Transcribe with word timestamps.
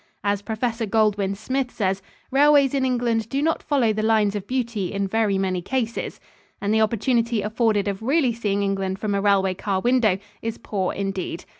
As 0.23 0.41
Professor 0.41 0.87
Goldwin 0.87 1.35
Smith 1.35 1.69
says, 1.69 2.01
"Railways 2.31 2.73
in 2.73 2.85
England 2.85 3.29
do 3.29 3.39
not 3.39 3.61
follow 3.61 3.93
the 3.93 4.01
lines 4.01 4.35
of 4.35 4.47
beauty 4.47 4.91
in 4.91 5.07
very 5.07 5.37
many 5.37 5.61
cases," 5.61 6.19
and 6.59 6.73
the 6.73 6.81
opportunity 6.81 7.43
afforded 7.43 7.87
of 7.87 8.01
really 8.01 8.33
seeing 8.33 8.63
England 8.63 8.97
from 8.97 9.13
a 9.13 9.21
railway 9.21 9.53
car 9.53 9.79
window 9.79 10.17
is 10.41 10.57
poor 10.57 10.91
indeed. 10.91 11.45